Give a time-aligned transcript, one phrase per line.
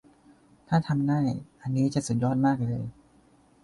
[0.67, 1.21] ถ้าทำได้
[1.61, 2.83] อันนี้จะสุดยอดมากเลย